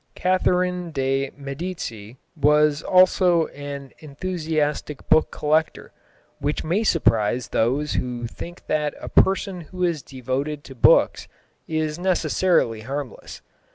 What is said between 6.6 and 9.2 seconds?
may surprise those who think that a